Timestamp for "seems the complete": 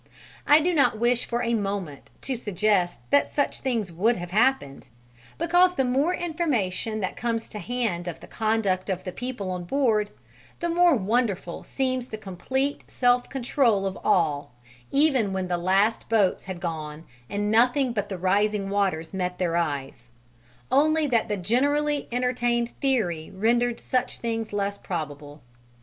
11.63-12.83